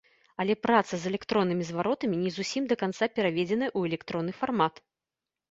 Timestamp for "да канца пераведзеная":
2.73-3.69